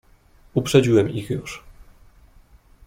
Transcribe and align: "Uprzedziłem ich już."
"Uprzedziłem 0.53 1.09
ich 1.15 1.29
już." 1.29 1.63